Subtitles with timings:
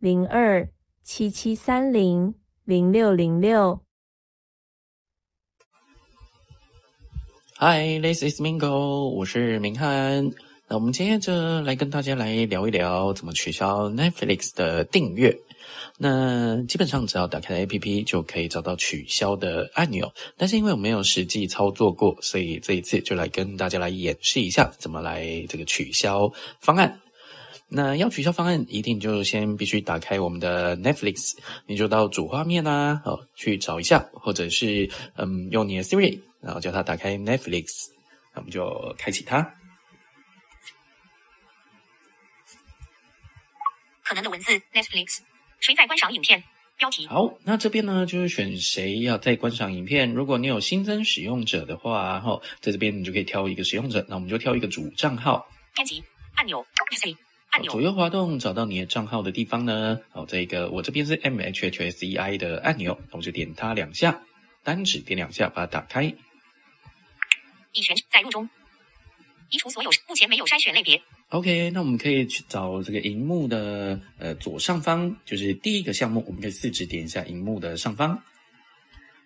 [0.00, 0.68] 零二
[1.02, 2.32] 七七三零
[2.64, 3.80] 零六零六。
[7.58, 10.30] Hi，this is Mingo，我是明翰。
[10.68, 15.36] 那我们接着来跟大家来聊一聊怎么取消 Netflix 的订阅。
[15.96, 20.12] 那基本上只要打开 APP 就可以找到取消的按钮。
[20.36, 27.00] 但是因为我没有实际操作过，所以这一次就来跟大家来演示一下怎么来这个取消方案。
[27.70, 31.36] 那要取消方案，一定就先必须打开我们的 Netflix，
[31.66, 37.88] 你就到主画面啊，哦，去找一下，或者是嗯，用你的 Siri，然后叫它打开 Netflix，
[38.34, 39.54] 那我们就开启它。
[44.02, 45.18] 可能的文字 Netflix，
[45.60, 46.42] 谁在观赏影片？
[46.78, 47.06] 标题。
[47.08, 50.10] 好，那这边呢就是选谁要在观赏影片。
[50.14, 55.46] 如果你有新增使用者的话，哈，在这边你就可以挑一个使用者，那我们就挑一个主账号。
[55.74, 56.02] 编辑
[56.36, 57.14] 按钮 s
[57.50, 57.72] 按钮。
[57.72, 64.22] 左右滑动找到你的账号的地方呢，哦，这个我这边是 M H H S E I 的按钮，我们就点它两下，
[64.62, 66.04] 单指点两下把它打开。
[67.72, 68.48] 已选载入中，
[69.50, 71.00] 移除所有，目前没有筛选类别。
[71.28, 78.20] OK，那我们可以去找这个荧幕的呃左上方，就是第一个项目，我们可以四指点一下荧幕的上方，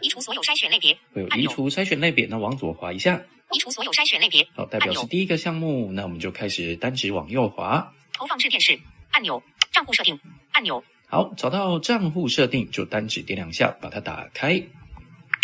[0.00, 0.96] 移除所有筛选类别。
[1.12, 4.46] 会有移除筛选类别，那往左滑一下，移除所有筛选类别。
[4.54, 7.92] 好，代表是第一个项目，那我们就开始单指往右滑。
[8.20, 8.78] 投放至电视
[9.12, 10.20] 按钮，账户设定
[10.52, 14.62] 按钮，好，找到账户设定，就单指点两下把它打开。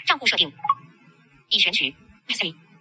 [0.05, 0.53] 账户设定
[1.49, 1.95] 已选取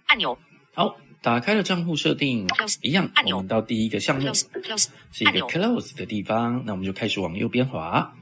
[0.08, 0.38] 按钮
[0.74, 8.14] 好，打开了账户设定 Close，一样按，钮我们到第一个项目 close close 是一个 close 的地方，那我们就开始往右边滑。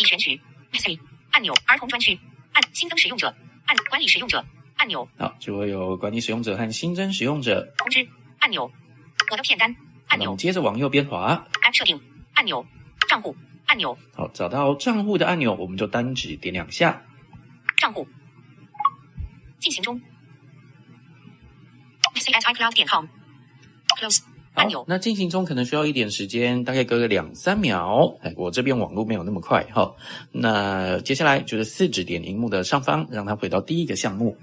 [0.00, 0.40] 已选取
[1.30, 2.18] 按钮，儿童专区
[2.52, 3.32] 按新增使用者
[3.66, 4.44] 按管理使用者
[4.74, 7.72] 按钮，好，就会有管理使用者和新增使用者。
[7.78, 8.04] 通知
[8.40, 8.68] 按钮，
[9.30, 9.72] 我的片单
[10.12, 10.30] 按钮。
[10.30, 11.46] 我们接着往右边滑。
[11.62, 11.98] ，app 设定。
[12.34, 12.64] 按钮，
[13.08, 13.34] 账户。
[13.66, 17.02] 按钮，好，找到账户的按钮，我们就单指点两下。
[17.78, 18.06] 账户。
[19.58, 19.98] 进行中。
[22.14, 23.06] c at icloud 点 com
[23.98, 24.20] close
[24.54, 28.14] 按好钮，那进行中可能需要一点时间，大概隔个两三秒。
[28.20, 29.94] 哎，我这边网络没有那么快哈。
[30.30, 34.36] 那接下来就是四指点荧幕的上方，让它回到第一个项目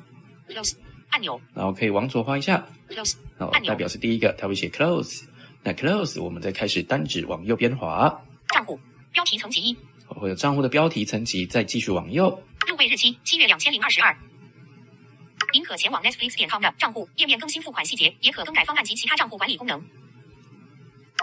[0.48, 0.74] ，close。
[1.10, 1.40] 按钮。
[1.54, 3.14] 然后可以往左滑一下，close。
[3.38, 3.70] 哦按，钮。
[3.70, 5.26] 代表是第一个，它会写 close。
[5.64, 8.80] 那 close 我们再开始单指往右边滑，账户
[9.12, 9.78] 标题层级一，
[10.08, 12.42] 会有账户的标题层级，再继续往右。
[12.68, 14.16] 入会日期七月两千零二十二。
[15.52, 19.84] 您可前往 Netflix 点 com 的账户页面更新付款细节，也可更改方案及其他账户管理功能。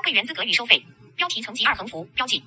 [0.04, 2.42] 会员资格与收费，标题层级二横幅标记，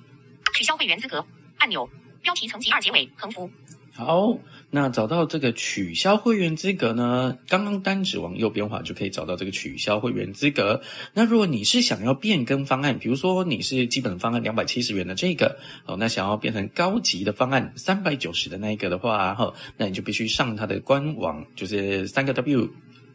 [0.54, 1.26] 取消会员资格
[1.58, 1.88] 按钮，
[2.22, 3.50] 标题层级二结尾横幅，
[3.92, 4.38] 好，
[4.70, 7.36] 那找到这个取消会员资格呢？
[7.48, 10.80] 刚刚单指往右边滑就可以找到这个取消会员资格。
[11.12, 22.70] 那如果你是想要变更方案，比如说你是基本方案两百七十元的这个，哦，那想要变成高级的方案三百九十的那一个的话，哈、那你就必须上它的官网，就是三个 W。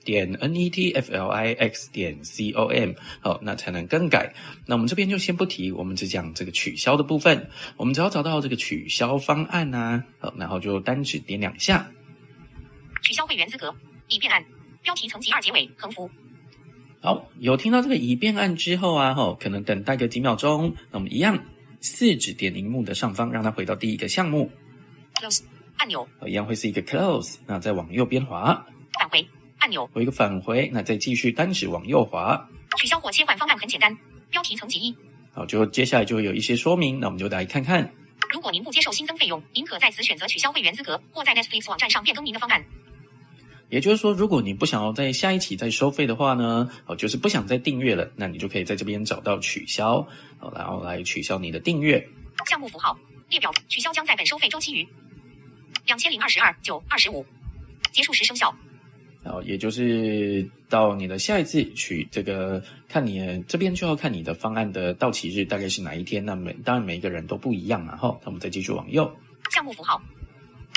[0.05, 4.33] 点 N E T F L I X 点 C O M，好，那才能更改。
[4.65, 7.49] 那我们这边就先不提，我们只讲这个取消的部分。
[7.75, 11.91] 我们只要找到这个取消方案呐、好，然后就单指点两下。
[13.01, 13.75] 取消会员资格
[14.07, 14.45] 已变案，
[14.81, 16.09] 标题层级二结尾横幅，
[17.01, 21.37] 好，有听到这个已变案之后啊，吼，可能等待个几秒钟，那我们一样
[21.81, 24.49] 四指点荧幕的上方，让它回到第一个项目
[25.15, 25.41] ，close
[25.77, 26.07] 按钮。
[26.19, 29.27] 呃一样会是一个 close，那再往右边滑，返回
[29.57, 33.97] 按钮，有一个返回，那再继续单指往右滑，取消或切换方案很简单，
[34.29, 34.95] 标题层级一。
[35.33, 37.89] 好，就接下来就会有一些说明，那我们就来看看。
[38.31, 42.63] 如果您不接受新增费用，您可在此选择取消会员资格，或在 Netflix 网站上变更您的方案。
[43.69, 49.95] 也就是说，如果你不想要在下一期再收费的话呢，哦，就是不想再订阅了，那你就可以在这边找到取消，
[50.39, 52.07] 哦，然后来取消你的订阅。
[52.47, 52.97] 项目符号
[53.29, 54.87] 列表取消将在本收费周期于
[55.85, 57.25] 两千零二十二九二十五
[57.91, 58.55] 结束时生效。
[59.25, 66.23] 然后也就是到你的下一次取这个，看你这边就要看你的方案的到期日大概是哪一天。
[66.23, 68.15] 那每当然每一个人都不一样嘛，哈。
[68.21, 69.11] 那我们再继续往右。
[69.49, 69.99] 项目符号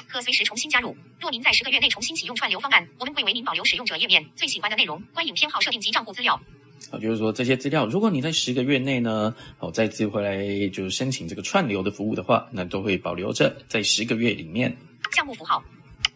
[0.09, 0.97] 可随时重新加入。
[1.21, 6.41] 若您在十个月内重新启用串流方案，我们会为您保留使用者页面、最喜欢的内容、观影偏好设定及账户资料。
[6.91, 14.75] 啊，就是说这些资料，如果你在十个月内呢，哦，再次回来就是申请这个串流的服务的话，那都会保留着在十个月里面。
[15.13, 15.63] 项目符号，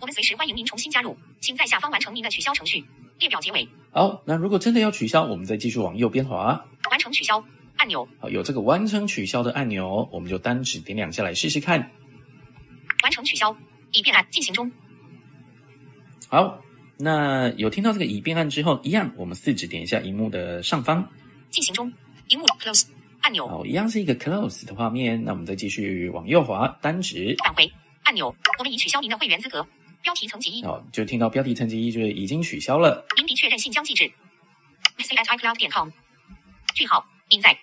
[0.00, 2.82] 我们随时欢迎您重新加入，请在下方完成您的取消程序。
[3.18, 7.44] 列表结尾，好，那如果真的要取消，我们再继续往右边滑，完成取消
[7.76, 11.78] 按钮，好，有这个完成取消的按钮，我们就单指点两下来试试看。
[13.04, 13.54] 完成取消，
[13.92, 14.72] 已变按进行中。
[16.28, 16.60] 好，
[16.98, 21.08] 那有听到这个已变按之后，一样，我们四指点一下荧幕的上方，
[21.50, 21.92] 进行中，
[22.28, 22.86] 荧幕 close
[23.20, 25.22] 按钮，好，一样是一个 close 的画面。
[25.22, 27.70] 那我们再继续往右滑，单指返回
[28.02, 29.64] 按钮，我们已取消您的会员资格。
[30.02, 33.06] 标题层级一，好，就听到标题层级一就是已经取消了。
[33.16, 34.10] 您的确认信将寄至
[34.98, 35.88] c at icloud 点 com。
[36.74, 37.56] 句号，您在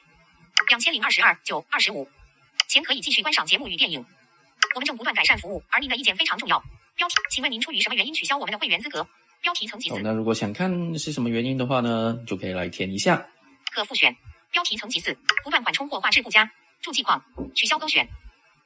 [0.69, 2.07] 两千零二十二九二十五
[2.68, 4.03] 前可以继续观赏节目与电影。
[4.75, 6.63] 我们正不断改善服务，而您的意见非常重要。
[6.95, 9.07] 标题，请问您出于什么原因取消我们的会员资格？
[9.42, 10.00] 标题层级四。
[10.01, 13.25] 那如果想看是什么原因的话呢，就可以来填一下。
[13.71, 14.15] 可复选。
[14.51, 16.50] 标题层级四，不断缓冲或画质不佳。
[16.81, 17.24] 注记框，
[17.56, 18.07] 取消勾选。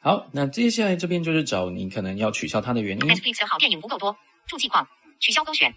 [0.04, 3.08] 好，那接下来这边就是找你可能要取消它的原因。
[3.08, 4.86] Netflix 好电影不够多，注记框，
[5.18, 5.74] 取消勾选，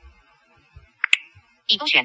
[1.68, 2.04] 已勾选。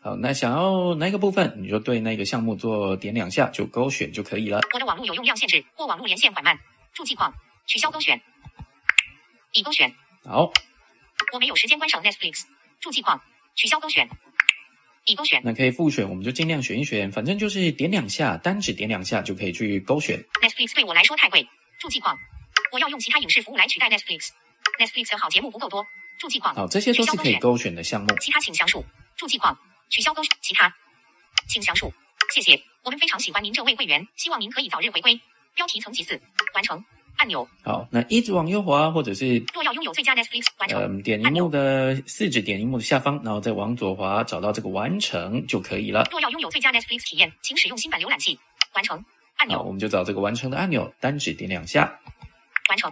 [0.00, 4.60] 好，那想要哪个部分，你就对那个项目做点两下，就勾选就可以了。
[4.72, 6.56] 我的网络有用量限制或网络连线缓慢，
[6.92, 7.34] 注记框，
[7.66, 8.22] 取消勾选，
[9.54, 9.92] 已勾选。
[10.24, 10.52] 好，
[11.32, 12.44] 我没有时间观赏 Netflix，
[12.78, 13.20] 注记框，
[13.56, 14.08] 取消勾选。
[15.04, 20.24] 已勾选，那可以复选，我们就尽量选一选，反正就是点两下，单指点两下就可以去勾选。
[20.40, 21.46] Netflix 对我来说太贵，
[21.80, 22.16] 注记框，
[22.70, 24.28] 我要用其他影视服务来取代 Netflix。
[24.78, 25.84] Netflix 的好节目不够多，
[26.18, 26.54] 注记框。
[26.54, 28.14] 好，这些都是可以勾选的项目。
[28.20, 28.84] 其他请详述，
[29.16, 29.58] 注记框，
[29.90, 30.30] 取消勾选。
[30.40, 30.72] 其他，
[31.48, 31.92] 请详述，
[32.32, 32.62] 谢谢。
[32.84, 35.20] 我们非常喜欢您这位会员，希望您可以早日回归。
[35.54, 36.20] 标题层级四，
[36.54, 36.82] 完成。
[37.16, 37.46] 按钮。
[37.62, 46.06] 好，那一直往右滑，或者是若要拥有最佳 Netflix 完成，嗯，点荧幕的四指点荧幕的下方，然后再往左滑，找到这个完成就可以了。
[46.10, 48.38] 若要拥有最佳 Netflix 体验，请使用新版浏览器。
[48.74, 49.04] 完成。
[49.36, 52.00] 按钮，我们就找这个完成的按钮，单指点两下，
[52.68, 52.90] 完成。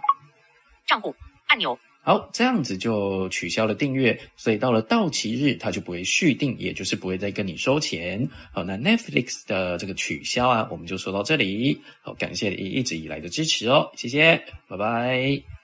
[0.85, 1.15] 账户。
[1.47, 1.77] 按钮。
[2.03, 8.27] 好，这样子就取消了订阅，所以到了到期日，它就不会续订，也就是不会再跟你收钱。
[8.51, 11.79] 好，那 Netflix 的这个取消啊，我们就说到这里。
[12.01, 15.60] 好，感谢你一直以来的支持哦，谢谢，拜拜。